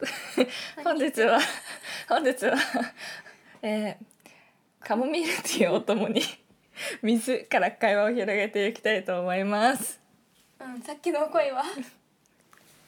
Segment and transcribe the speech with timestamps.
[0.82, 1.38] 本日は
[2.08, 2.56] 本日は
[3.62, 6.22] えー、カモミールティーをお供に
[7.02, 10.00] 水から会話を広げていきたいと思います。
[10.58, 11.62] うんさっきの声は？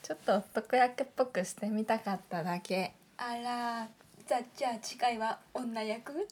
[0.03, 2.93] ちょっと男役っぽくしてみたかっただけ。
[3.17, 3.89] あら
[4.27, 6.29] じゃじゃあ次回は女役？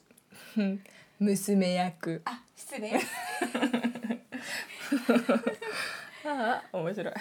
[0.57, 0.83] うん。
[1.19, 2.23] 娘役。
[2.25, 2.93] あ失礼。
[6.25, 7.15] ああ面白い。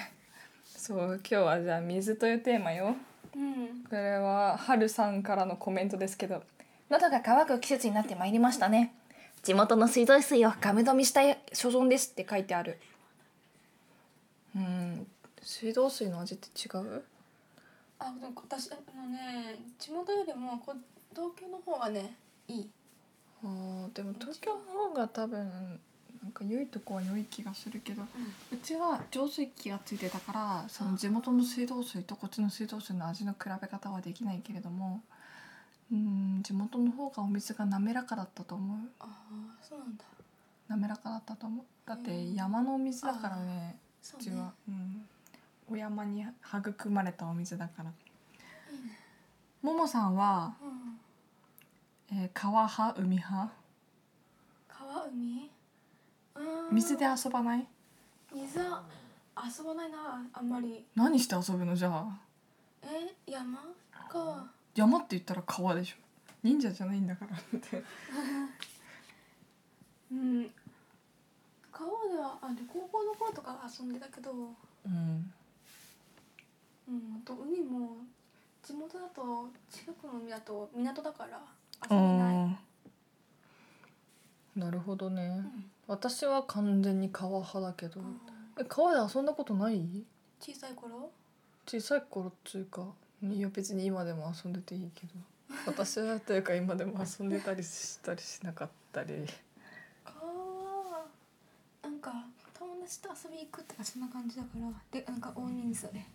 [0.65, 2.95] そう今日はじゃあ水というテーマよ
[3.35, 3.83] うん。
[3.89, 6.43] これは春さんからのコメントですけど。
[6.89, 8.95] 喉が渇く季節になってまいりましたね。
[9.43, 12.79] 地元の水道水をガム飲みしたい所存ですって書いてある。
[14.55, 15.07] うん。
[15.41, 17.03] 水道水の味って違う？
[17.99, 20.73] あでも私あのね地元よりもこ
[21.11, 22.15] 東京の方がね
[22.47, 22.69] いい。
[23.43, 25.79] あーでも東京の方が多分
[26.21, 28.03] なんか良いとこは良い気がするけど、
[28.51, 35.01] うちは浄水器がついてたからその地元の水道水とこっちの水道水の味の比べ方はできないけれども
[35.91, 38.77] うん地元の方がお水が滑らかだったと思う。
[38.99, 39.07] ああ
[39.61, 40.03] そうなんだ。
[40.67, 41.65] 滑らかだったと思う。
[41.87, 45.05] だってうん山のお水だからねそうちは、うん、
[45.71, 47.91] お山に育まれたお水だから。
[49.61, 50.53] ももさんは、
[52.11, 52.17] うん。
[52.17, 53.01] えー川派？
[53.01, 53.51] 海派？
[54.67, 55.15] 川海？
[55.15, 55.49] うん
[56.71, 57.65] 水で遊ばない？
[58.33, 58.59] 水？
[58.59, 58.83] は
[59.45, 59.97] 遊ばないな
[60.33, 60.83] あんまり。
[60.95, 61.75] 何して遊ぶの？
[61.75, 62.05] じゃあ。
[62.83, 63.31] え？
[63.31, 63.59] 山？
[64.09, 64.45] か
[64.75, 65.97] 山って言ったら川でしょ。
[66.43, 67.37] 忍者じゃないんだから。
[67.37, 67.83] って。
[70.11, 70.49] うん。
[71.71, 74.31] 川ではあで高校の頃とか遊んでたけど。
[74.31, 75.33] うん。
[76.87, 77.97] うんあと海も
[78.63, 81.39] 地元だと近くの海だと港だから
[81.89, 82.57] 遊べな
[84.55, 85.23] い、なるほどね。
[85.23, 87.99] うん私は完全に川派だけど。
[87.99, 88.21] うん。
[88.59, 90.05] え川で遊んだことない？
[90.39, 91.09] 小さい頃？
[91.65, 92.83] 小さい頃っつうか
[93.23, 95.13] いや別に今でも遊んでていいけど。
[95.65, 99.25] 私はというか今でも遊んでたりしたりしなかったり。
[100.05, 101.07] 川
[101.81, 102.13] なんか
[102.53, 104.71] 友達と遊び行くとかそんな感じだから。
[104.91, 106.05] でなんか大人数で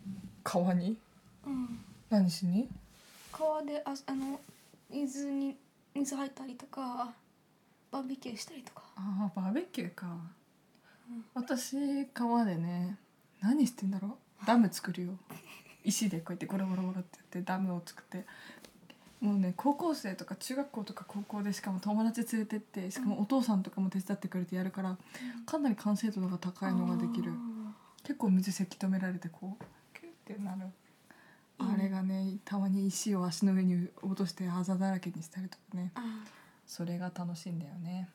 [0.41, 0.97] 川に？
[1.45, 1.83] うん。
[2.09, 2.69] 何しに？
[3.33, 4.39] 川でああの
[4.89, 5.57] 水に
[5.93, 7.13] 水入ったりとか
[7.91, 10.07] バーベキューしたりとかああバーベキューか、
[11.09, 11.25] うん。
[11.33, 12.97] 私川でね
[13.41, 14.45] 何してんだろう？
[14.45, 15.09] ダム作るよ。
[15.83, 18.25] 石でこうやってゴロゴロゴロってやってダムを作って。
[19.21, 24.97] もうね高校生とか中学校とか高校でしかも友達連れてってしかもお父さんとかも手伝ってくれてやるから
[25.45, 27.31] かなり完成度が高いのができる。
[28.03, 29.63] 結構水せき止められてこう
[29.99, 30.61] キュッてなる。
[30.61, 30.73] うん
[31.57, 35.93] あれがねたまに石を足の上に落としてあざだらけにしたりとかね。
[36.67, 38.09] それが楽しいんだよね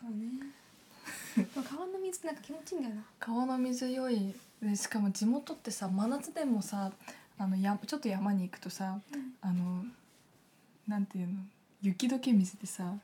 [0.00, 1.46] そうね。
[1.54, 3.02] 川の水なんか気持ちいいんだよな。
[3.18, 6.90] 川の水良いでしかも地元ってさ真夏でもさ
[7.38, 8.98] あのやちょっと山に行くとさ
[9.42, 9.84] あの
[10.88, 11.34] なんていうの？
[11.82, 12.94] 雪解け水でさ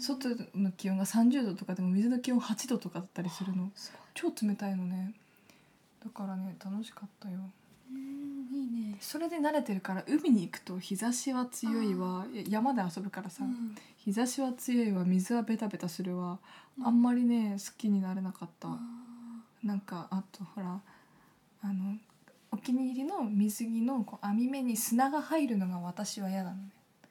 [0.00, 3.70] 外の気温が30度とかでも水の気温8度とかだったりするの。
[3.74, 5.12] す超冷たいのね。
[6.02, 7.38] だからね楽しかったよ
[7.90, 8.96] うんいいね。
[9.00, 12.26] それで慣れてるから海に行くと日差しは強いわ。
[12.48, 13.74] 山で遊ぶからさ、うん。
[13.96, 16.38] 日差しは強いわ水はベタベタするわ、
[16.78, 16.86] うん。
[16.86, 18.78] あんまりね好きになれなかった、あ
[19.62, 20.80] なんかあとほら
[21.62, 21.96] あの
[22.50, 26.62] お気に入りの水着のこう網目に砂が入るのが私は嫌なのね。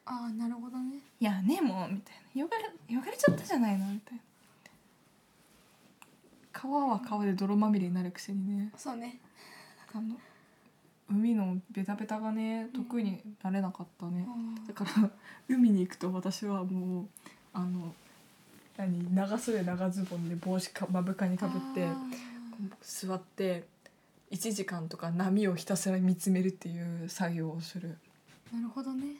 [0.05, 0.97] ーあーなるほどね。
[1.19, 2.45] いやねもうみたいな。
[2.45, 2.49] 汚
[2.89, 4.21] れ汚れちゃったじゃないのみたいな。
[6.51, 8.71] 川は川で泥まみれになるくせにね。
[8.77, 9.19] そうね。
[9.93, 10.15] あの
[11.09, 14.27] 海のベタベタがね得意になれなかったね、
[14.67, 15.09] だから
[15.49, 17.07] 海に行くと私はもう
[17.53, 17.93] あの
[18.77, 21.95] 何長袖長ズボンで帽子か目深にかぶってあ
[22.81, 23.65] 座って
[24.31, 27.97] 1時間とか波をひたすら見つめるっていう作業をする。
[28.51, 29.17] ーなるほどね。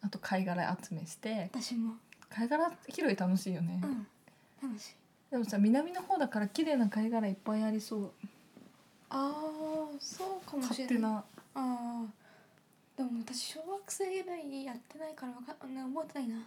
[0.00, 1.94] あと貝殻集めして私も。
[2.30, 4.06] 貝殻拾い楽しいよね、うん。
[4.68, 4.94] 楽しい。
[5.30, 8.10] でもさ南の方だから綺麗な貝殻いっぱいありそう。
[9.10, 11.12] ああそうかもしれない。
[11.12, 11.22] あ
[11.54, 12.04] あ
[12.96, 16.42] でも私小学生以来やってないからわかんね覚えてないな。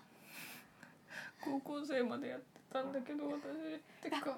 [1.43, 3.31] 高校生までやってたんだけど私。
[3.31, 4.37] ってか。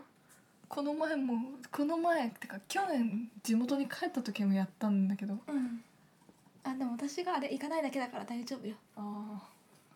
[0.67, 1.33] この前も
[1.71, 5.37] この前ってか去年地元に帰った時もやったんだけど。
[5.47, 5.83] うん。
[6.63, 8.75] あでも私があれ行かないだけだから大丈夫よ。
[8.95, 9.41] あ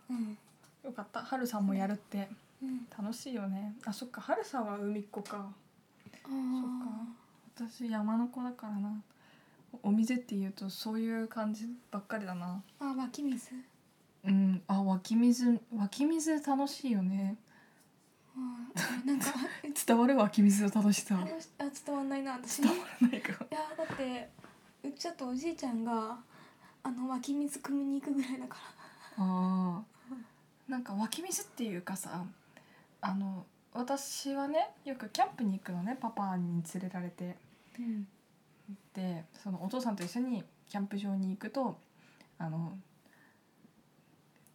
[0.10, 0.38] うん。
[0.84, 1.22] あよかった。
[1.22, 2.30] はるさんもやるって。
[2.62, 2.88] うん。
[2.96, 3.76] 楽しいよね。
[3.86, 4.22] あそっか。
[4.22, 5.38] はるさんは海っ子か。
[5.38, 7.23] あそっか
[7.56, 9.02] 私山の子だからな。
[9.82, 12.62] お水っていうとそういう感じばっかりだな。
[12.80, 13.50] あ湧き水？
[14.26, 17.38] うんあ湧き水湧き水楽しいよね。
[18.36, 19.28] あなんか
[19.86, 22.34] 伝わる湧き水の楽しさあ伝わんないな。
[22.34, 22.62] 私。
[22.62, 23.46] 伝いわらないか。
[23.52, 24.30] やだって
[24.84, 26.18] うちだとおじいちゃんが
[26.84, 28.58] あの湧き水汲みに行くぐらいだか
[29.18, 30.72] あー。
[30.72, 32.26] なんか湧き水っていうかさ
[33.02, 37.26] あの私はねよくキャンプに行くのねパパに連れられて。
[37.26, 37.32] ら
[37.80, 38.08] うん
[38.94, 41.78] でそのお父さんと一緒にキャンプ場に行くと
[42.38, 42.78] あの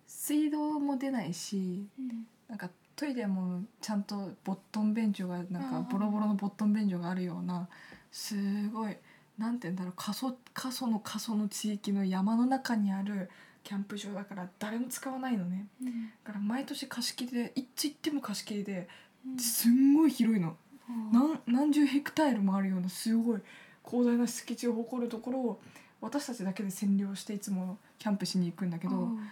[0.07, 7.69] 水道も出ないしうんなんかトイレもちゃんとボットン便所がなんかボロボロのボットン便所があるような
[8.11, 8.97] すごい
[9.37, 13.31] なんて言うんだろう過疎過疎の過疎の地域の山の中にある
[13.63, 15.67] キャンプ場だから誰も使わないのね。
[15.83, 16.07] うん。
[16.25, 18.89] だから毎年貸し切りでいつ行っても貸し切りでうん
[19.37, 20.57] すんごい広いの。
[20.89, 21.13] うん。
[21.13, 23.41] 何何十ヘクタールもあるようなすごい
[23.85, 25.61] 広大な敷地を誇るところを
[26.01, 29.31] 私たちだけで占領していつもキャンプしに行くんだけどうん。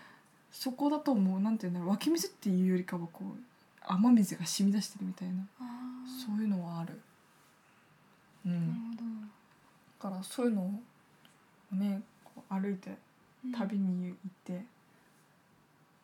[0.50, 3.38] そこだともうなんて言うんだろう湧き水っていうよりかはこう
[3.86, 5.34] 雨水が染み出してるみたいな
[6.26, 6.98] そういうのはある。
[8.44, 9.02] う、なんだ
[9.98, 12.00] からそういうのをね
[12.48, 12.90] 歩いて
[13.44, 13.52] うん。
[13.52, 14.64] 旅に行って、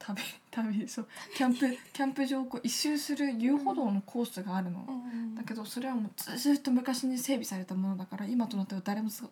[0.02, 4.84] 旅 旅そうキャンプキャンプ場をこう一周する遊歩道のコースがあるの。
[4.88, 9.24] うんだけどそれはもうずっと昔に整備されたものだから今となっては誰もつ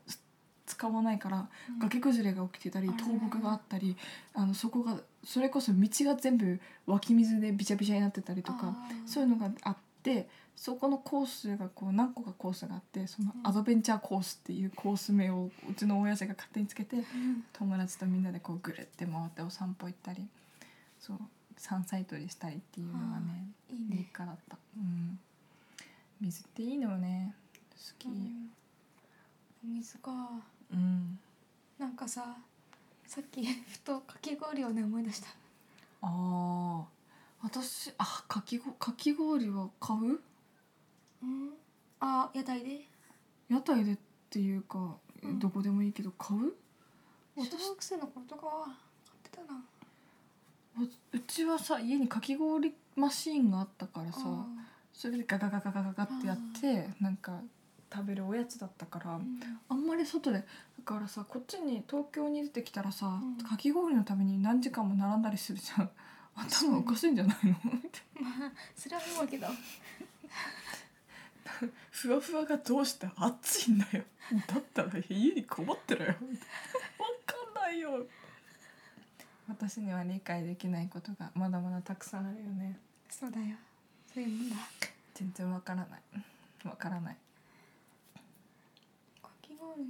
[0.67, 1.79] 使わないからうん。
[1.81, 3.97] 崖崩れが起きてたりあ倒木があったり
[4.35, 8.77] あのそこがそれこそ道が全部湧き水でびちゃびちゃになってたりとか
[9.07, 13.47] そういうのがあってそこのコースがこう何個かコースがあってそのうん。
[13.47, 17.05] アドベンチャーコースっていうコース名をうちの親父が勝手につけてうん。
[17.53, 20.27] 友達とみんなでこうぐるって回ってお散歩行ったり
[21.01, 21.19] そう
[21.57, 24.11] 山菜採りしたりっていうのがね日いいね。
[24.13, 25.19] 課だった、うん、
[26.21, 27.35] 水っていいのよね。
[27.73, 28.07] 好き。
[28.07, 28.51] うん。
[29.65, 30.13] お水か。
[30.73, 31.19] うん。
[31.79, 32.37] なんかさ
[33.07, 35.29] さっき ふとかき氷をね思い出した。
[36.03, 36.85] ああ
[37.43, 40.21] 私あかきごかき氷は買う？
[41.23, 41.51] うん。
[42.01, 42.87] あ屋台で？
[43.49, 43.99] 屋台でっ
[44.29, 45.39] ていうか、うん。
[45.39, 46.55] どこでもいいけど買う？
[47.37, 48.77] 小私学生の頃とかは買っ
[49.23, 49.55] てたな。
[49.55, 49.63] わ
[51.13, 54.47] うちはさ家にかき氷マシーンがあったからさあ
[54.93, 57.41] それでガガガガガガガってやってなんか
[57.93, 59.41] 食べるおやつだったからーうん。
[59.69, 60.45] あんまり外でだ
[60.85, 63.45] からさこっちに東京に出てきたらさ、うん。
[63.45, 65.91] かき氷のために何時間も並んだりするじゃん。
[66.37, 67.53] 頭おかしいんじゃないの？
[67.53, 69.49] まあ それは思うけど。
[71.91, 74.05] ふわふわがどうして熱いんだよ。
[74.47, 76.13] だったら家にこもってろよ。
[76.13, 76.17] わ
[77.27, 78.07] かんないよ
[79.51, 82.79] 私には理解できないことがまだまだたくさんあるよね。
[83.09, 83.57] そうだよ。
[84.15, 84.57] そういうもんだ。
[85.15, 86.69] 全然わからない。
[86.69, 87.17] わからない。
[89.23, 89.87] かき氷の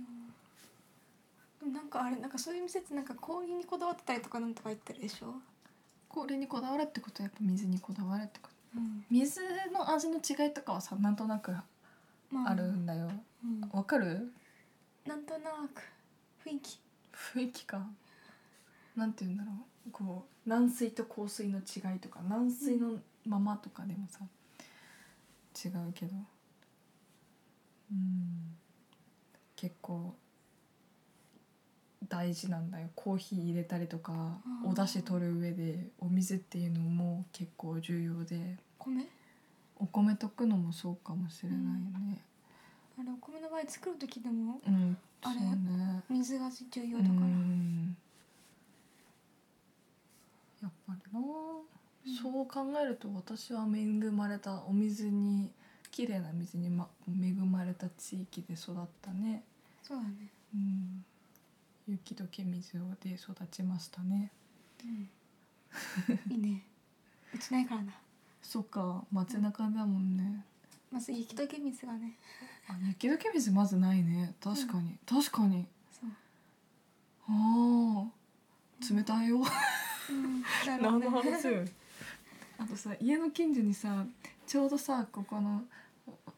[1.60, 5.34] でもなんかあれなんかそういう店ってなんか氷にこだわってたりとかなんとか言ってるでしょ、
[6.08, 8.78] 氷にこだわるってことはやっぱ水にこだわるってこと。
[8.78, 9.04] うん。
[9.10, 9.40] 水
[9.72, 11.54] の味の違いとかはさなんとなく
[12.30, 13.10] まあるんだよ。
[13.44, 14.32] うん、わかる？
[15.06, 15.82] なんとなく。
[16.46, 16.78] 雰囲気。
[17.34, 17.86] 雰囲気か
[18.96, 19.52] なんて言うんだろ
[19.88, 19.90] う。
[19.90, 24.20] こう軟水と硬水の違いとか軟水のままとかでもさ
[25.64, 26.12] 違うけど。
[27.92, 28.54] うん。
[29.56, 30.14] 結構
[32.08, 32.88] 大事なんだよ。
[32.94, 38.56] コーヒー入れたりとかお出汁取る上でお水っていうのも結構重要で。
[38.78, 39.06] 米？
[39.82, 41.62] お米溶くのもそうかもしれないよ
[41.98, 42.20] ね
[42.98, 45.40] あれお米の場合作る時でもうん、あれ？
[45.40, 47.96] ね水が重要うだから、ん
[50.62, 52.14] やっぱりな、うん。
[52.14, 55.50] そう考えると私は恵まれたお水に
[55.90, 59.44] 綺麗な水に、ま、恵まれた地域で育ったね、
[59.82, 61.04] そうだね、うん、
[61.88, 64.30] 雪解け水をで育ちましたね。
[64.84, 66.62] うん、いいね。
[67.34, 67.92] うちないからな。
[68.42, 69.04] そっか。
[69.12, 70.44] 街中だもんね。
[70.90, 72.16] まず雪解け水がね。
[72.68, 74.34] あ雪解け水まずないね。
[74.40, 75.66] 確かに、確かに。
[75.92, 76.10] そう、
[77.28, 79.42] ああ冷たいよ
[80.10, 80.42] うん、
[80.82, 81.64] 何ねの話よ
[82.58, 84.04] あとさ家の近所にさ
[84.46, 85.62] ちょうどさここの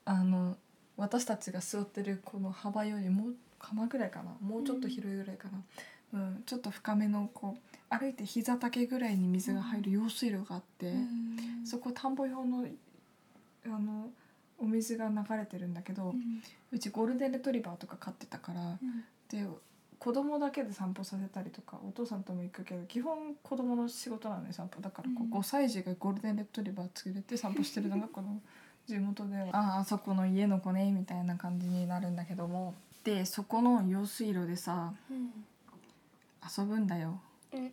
[0.04, 0.56] あの
[0.96, 4.32] 私たちが座ってるこの幅よりもう鎌ぐらいかな。
[4.40, 5.48] もうちょっと広いぐらいか
[6.12, 6.42] な、うん。
[6.44, 11.36] ちょっと深めのこう歩いて膝丈ぐらいに水が入る用水路があって、うん。
[11.64, 12.66] そこ田んぼ用の
[13.64, 14.10] あの
[14.58, 16.12] お水が流れてるんだけど、う
[16.72, 19.04] うんちゴールデンレトリバーとか飼ってたからうん。
[19.28, 19.46] で
[20.02, 24.80] 子供だけで散歩させたりとかお父さんとも行くけど基本子供の仕事なのね散歩。
[24.80, 25.32] だからこううん。
[25.40, 28.40] 5歳児がゴールデンレトリバー連れて散歩してるのがこの
[28.88, 35.30] 地元ではあああそこの家の子ねみたいな感じになるんだけどもでそこの用水路でさうん
[36.58, 37.20] 遊ぶんだよ。
[37.52, 37.72] うん。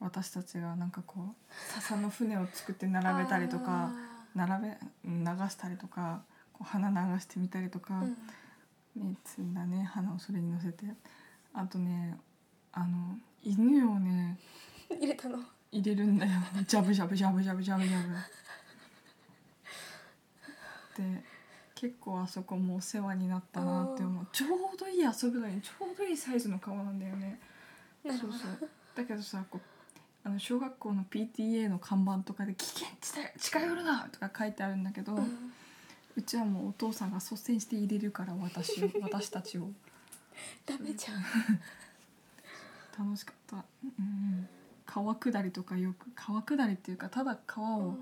[0.00, 3.92] 私たちがなんかこう笹の船を作って並べたりとか
[4.34, 8.00] 並べうん流したりとかこう花流してみたりとか。
[8.00, 8.16] うん
[8.96, 10.86] ね摘んだね花をそれに乗せて。
[11.52, 12.16] あとね
[12.72, 14.36] あの犬をね
[14.90, 15.38] 入れたの？
[15.70, 16.32] 入れるんだよ。
[16.66, 18.02] ジャブジャブジャブジャブジャブジャ
[20.96, 21.02] ブ。
[21.02, 21.24] で
[21.74, 24.26] 結構あそこもお世話になったなって思う。
[24.32, 27.38] ちょうどいい遊ぶのにちょうどいいサイズの顔なんだよね。
[28.06, 28.30] そうそう。
[28.94, 29.60] だけどさこう
[30.24, 35.20] あの小学校の PTA の看板とかで「危険地帯近寄るな!」とか書いてあるんだけど、う
[36.16, 39.70] うんちはもうお父さんが率先して入れるから私を 私たちを。
[40.66, 41.22] ダメじゃん。
[42.98, 44.48] 楽しかった、うん、
[44.86, 47.98] 川下りとかよく川下りっていうかただ川を、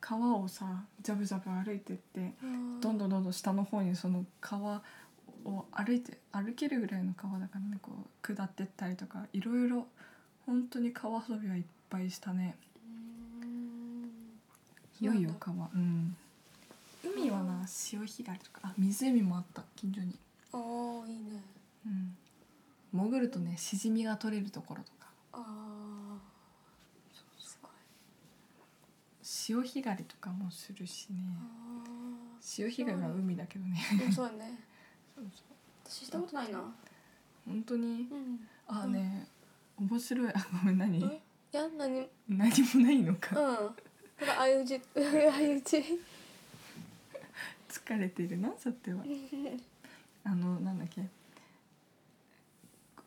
[0.00, 2.34] 川をさジャブジャブ歩いてって
[2.80, 4.82] どんどんどんどん下の方にその川
[5.44, 9.86] を歩いて歩けるぐらいの川だからねこう下ってったりとかいろいろ
[10.46, 12.56] 本当に川遊びはいっぱいしたね。
[13.42, 14.10] うん。
[15.00, 15.68] 良いよ川。
[15.74, 16.16] うん
[17.04, 18.60] 海はな潮干狩りとか。
[18.64, 20.18] あ湖もあった近所に。
[20.52, 20.56] あ
[21.04, 21.42] あいいね。
[21.86, 22.16] うん。
[22.92, 25.08] 潜るとねしじみが取れるところとか。
[25.32, 26.18] ああ
[27.12, 27.24] す
[27.62, 27.72] ごい
[29.22, 31.16] 潮干狩りとかもするしね。
[31.38, 33.80] あ潮干狩りは海だけどね。
[34.14, 34.58] そうだね。
[35.16, 35.44] そうそう。
[35.84, 36.60] 私したことないな。
[37.46, 38.06] 本当に？
[38.10, 38.48] うん。
[38.66, 39.26] あね
[39.76, 40.32] 面白い。
[40.32, 41.02] あごめん何？
[41.02, 41.22] え？
[41.52, 41.98] いや何？
[41.98, 43.30] うん何もないのか。
[43.30, 46.00] ただ相打ち相打ち
[47.72, 49.02] 疲れてるなさては。
[50.24, 51.06] あのなんだっけ。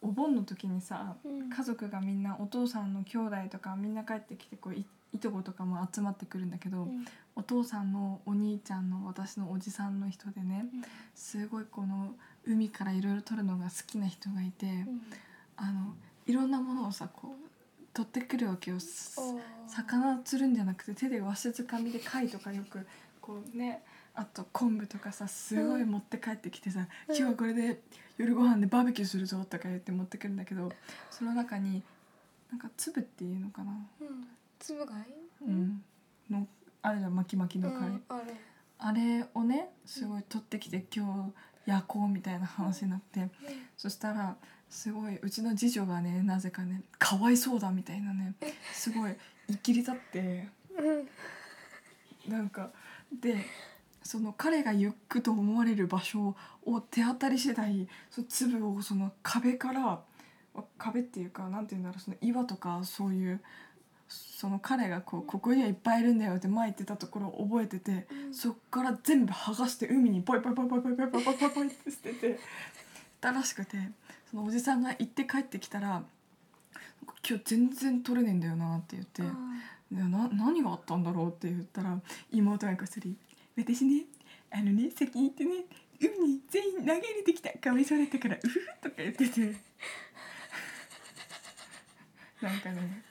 [0.01, 1.49] お盆の時にさうん。
[1.49, 7.05] 家族がみんなお父さんの兄弟とかみんな帰ってきてこういいとことかも集まってくるんだけど、うん。
[7.35, 10.65] お父さんのお兄ちゃんの私のおじさんの人でね
[11.13, 15.01] すごいこの海からいろいろ取るのが好きな人がいて、うん。
[15.57, 15.93] あの
[16.25, 17.49] いろんなものをさこう
[17.93, 18.77] 取ってくるわけよ。
[19.67, 22.85] 魚釣るんじゃなくて手でわしづかみで貝とかよく
[23.21, 23.81] こうね
[24.15, 27.15] あと昆布とかさすごい持って帰ってきてさ「うん。
[27.15, 27.81] 今日はこれで
[28.17, 30.71] 夜ご飯でバーベキューするぞ」とか言って持ってくるんだけど
[31.11, 31.83] その中に
[32.49, 34.27] なんか粒っていうのかな、うん。
[34.59, 34.95] 粒貝？
[35.41, 35.83] うん、
[36.29, 36.47] の
[36.81, 38.33] あるじゃん巻き巻きの貝、うんあれ
[38.77, 41.33] あれをねすごい取ってきて今
[41.65, 43.29] 日焼こうみたいな話になって
[43.77, 44.35] そしたら
[44.69, 48.35] すごいうちの次女がねなぜかねかわいそうだみたいなね
[48.73, 49.15] すごい
[49.47, 50.49] いきり立って。
[50.77, 52.31] うん。
[52.31, 52.71] なんか
[53.21, 53.45] で
[54.05, 59.99] その彼が行くと思われる場所を手当たり次第その粒をその壁から
[60.77, 63.41] 壁っていうかなんて言うんだろうその岩とかそういう
[64.07, 72.39] その彼がこうここにはいっぱいいるんだよって前言ってたところを覚えてて、うんそっから全部剥がして海にポイポイポイポイポイポイポイポイポイポイって捨てて
[73.19, 73.77] たらしくて
[74.29, 76.03] そのおじさんが行って帰ってきたら
[77.27, 79.23] 「今日全然取れねえんだよな」って言って。
[79.91, 81.97] な何があったんだろうって言ったら
[82.31, 83.15] 妹がこっそり
[83.57, 84.05] 「私ね
[84.51, 85.65] あのね先に行ってね
[85.99, 87.57] 海に全員投げ入れてきた。
[87.57, 89.41] かわいそうだったからうふふ」とか言ってて。
[92.41, 93.01] なんかね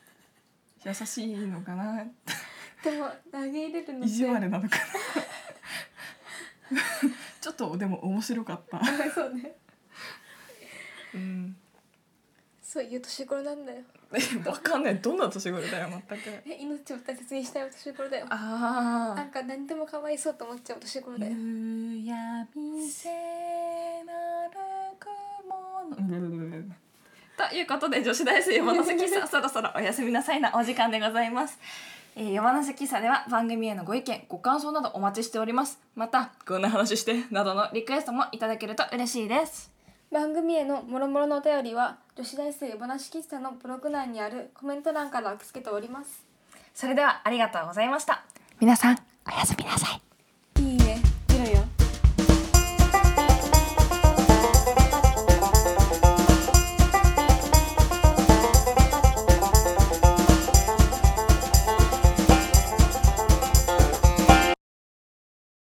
[0.85, 2.03] 優しいのかな。
[2.03, 2.09] ー
[2.85, 4.85] でも投げ入れるの意地悪なのかな。
[7.41, 8.85] ちょっとでも面白かった。
[9.15, 9.57] そうね。
[11.15, 11.57] うん
[12.75, 13.79] そういう年頃なんだよ。
[14.45, 14.99] わかんない。
[14.99, 16.29] どんな年頃だよ全く。
[16.45, 18.27] え命を大切にしたい年頃だよ。
[18.29, 21.31] あなんか何でもかわいそうと思っちゃう年頃だよ。
[21.31, 23.09] 夕闇せ
[24.03, 24.59] なる
[24.99, 25.85] 雲。
[25.89, 26.75] の
[27.49, 31.61] ということで女子大生山梨喫茶そろそろおやすみなさいなお時間でございます、
[32.17, 35.79] えー、山梨喫茶では番組へのご意見ご感想などお待ちしております。
[35.95, 39.74] またこんな話してなどのリクエストもいただけると嬉しいです
[40.15, 46.25] 番組へのもろもろのお便りは女子大生山梨喫茶のブログ内にあるコメント欄から受け付けております。
[46.73, 48.23] それではありがとうございました。
[48.61, 49.89] 皆さんおやすみなさ
[50.57, 50.63] い。
[50.63, 51.65] いいね見ろよ